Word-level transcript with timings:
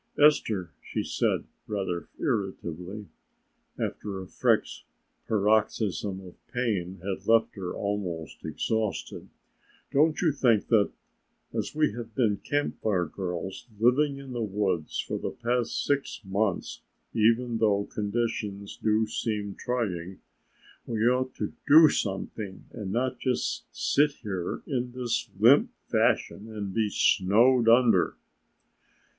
"Esther," 0.17 0.71
she 0.81 1.03
said 1.03 1.43
rather 1.67 2.07
irritably, 2.17 3.07
after 3.79 4.19
a 4.19 4.25
fresh 4.25 4.83
paroxysm 5.27 6.19
of 6.21 6.47
pain 6.47 6.99
had 7.03 7.27
left 7.27 7.53
her 7.55 7.75
almost 7.75 8.43
exhausted, 8.43 9.29
"don't 9.91 10.19
you 10.23 10.31
think 10.31 10.69
that, 10.69 10.89
as 11.53 11.75
we 11.75 11.93
have 11.93 12.15
been 12.15 12.37
Camp 12.37 12.81
Fire 12.81 13.05
girls 13.05 13.67
living 13.79 14.17
in 14.17 14.31
the 14.33 14.41
woods 14.41 14.99
for 14.99 15.19
the 15.19 15.29
past 15.29 15.85
six 15.85 16.19
months, 16.25 16.81
even 17.13 17.59
though 17.59 17.85
conditions 17.85 18.77
do 18.77 19.05
seem 19.05 19.53
trying, 19.53 20.19
we 20.87 21.01
ought 21.07 21.35
to 21.35 21.53
do 21.67 21.89
something 21.89 22.65
and 22.71 22.91
not 22.91 23.19
just 23.19 23.65
sit 23.71 24.13
here 24.23 24.63
in 24.65 24.93
this 24.93 25.29
limp 25.39 25.69
fashion 25.85 26.49
and 26.51 26.73
be 26.73 26.89
snowed 26.89 27.69
under?" 27.69 28.17